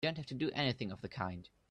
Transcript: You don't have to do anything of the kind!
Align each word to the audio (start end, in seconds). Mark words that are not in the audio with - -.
You 0.01 0.07
don't 0.07 0.17
have 0.17 0.25
to 0.27 0.33
do 0.33 0.49
anything 0.55 0.91
of 0.91 1.01
the 1.01 1.09
kind! 1.09 1.47